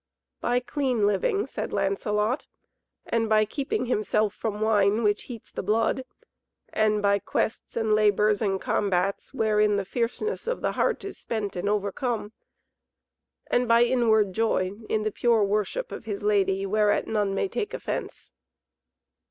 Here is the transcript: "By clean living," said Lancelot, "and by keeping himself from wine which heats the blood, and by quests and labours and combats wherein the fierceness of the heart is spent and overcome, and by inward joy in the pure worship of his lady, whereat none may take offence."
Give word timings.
"By 0.39 0.59
clean 0.59 1.05
living," 1.05 1.45
said 1.45 1.71
Lancelot, 1.71 2.47
"and 3.05 3.29
by 3.29 3.45
keeping 3.45 3.85
himself 3.85 4.33
from 4.33 4.59
wine 4.59 5.03
which 5.03 5.25
heats 5.29 5.51
the 5.51 5.61
blood, 5.61 6.05
and 6.69 7.03
by 7.03 7.19
quests 7.19 7.77
and 7.77 7.93
labours 7.93 8.41
and 8.41 8.59
combats 8.59 9.31
wherein 9.31 9.75
the 9.75 9.85
fierceness 9.85 10.47
of 10.47 10.61
the 10.61 10.71
heart 10.71 11.03
is 11.05 11.19
spent 11.19 11.55
and 11.55 11.69
overcome, 11.69 12.33
and 13.45 13.67
by 13.67 13.83
inward 13.83 14.33
joy 14.33 14.71
in 14.89 15.03
the 15.03 15.11
pure 15.11 15.43
worship 15.43 15.91
of 15.91 16.05
his 16.05 16.23
lady, 16.23 16.65
whereat 16.65 17.05
none 17.05 17.35
may 17.35 17.47
take 17.47 17.71
offence." 17.71 18.31